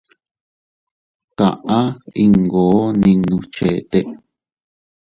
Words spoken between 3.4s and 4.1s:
cheʼete.